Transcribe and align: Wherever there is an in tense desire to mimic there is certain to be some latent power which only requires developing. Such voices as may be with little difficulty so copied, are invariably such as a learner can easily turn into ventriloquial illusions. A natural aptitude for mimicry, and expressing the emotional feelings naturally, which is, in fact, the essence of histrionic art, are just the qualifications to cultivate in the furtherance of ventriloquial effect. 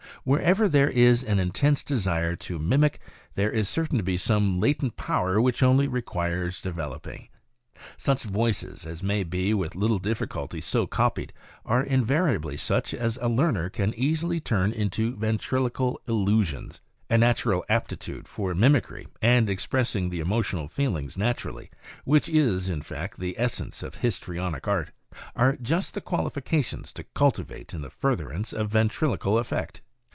Wherever 0.23 0.69
there 0.69 0.89
is 0.91 1.23
an 1.23 1.39
in 1.39 1.49
tense 1.49 1.83
desire 1.83 2.35
to 2.35 2.59
mimic 2.59 2.99
there 3.33 3.49
is 3.49 3.67
certain 3.67 3.97
to 3.97 4.03
be 4.03 4.17
some 4.17 4.59
latent 4.59 4.95
power 4.95 5.41
which 5.41 5.63
only 5.63 5.87
requires 5.87 6.61
developing. 6.61 7.29
Such 7.97 8.21
voices 8.25 8.85
as 8.85 9.01
may 9.01 9.23
be 9.23 9.55
with 9.55 9.73
little 9.73 9.97
difficulty 9.97 10.61
so 10.61 10.85
copied, 10.85 11.33
are 11.65 11.81
invariably 11.81 12.55
such 12.55 12.93
as 12.93 13.17
a 13.19 13.27
learner 13.27 13.67
can 13.71 13.95
easily 13.95 14.39
turn 14.39 14.71
into 14.71 15.15
ventriloquial 15.15 15.99
illusions. 16.07 16.81
A 17.09 17.17
natural 17.17 17.65
aptitude 17.67 18.27
for 18.27 18.53
mimicry, 18.53 19.07
and 19.23 19.49
expressing 19.49 20.11
the 20.11 20.19
emotional 20.19 20.67
feelings 20.67 21.17
naturally, 21.17 21.71
which 22.05 22.29
is, 22.29 22.69
in 22.69 22.83
fact, 22.83 23.19
the 23.19 23.39
essence 23.39 23.81
of 23.81 23.95
histrionic 23.95 24.67
art, 24.67 24.91
are 25.35 25.57
just 25.59 25.95
the 25.95 26.01
qualifications 26.01 26.93
to 26.93 27.05
cultivate 27.15 27.73
in 27.73 27.81
the 27.81 27.89
furtherance 27.89 28.53
of 28.53 28.69
ventriloquial 28.69 29.39
effect. 29.39 29.81